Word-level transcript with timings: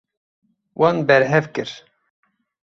Wan 0.79 0.97
berhev 1.07 1.45
kir. 1.53 1.69